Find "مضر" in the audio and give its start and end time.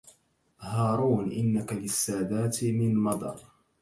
3.03-3.39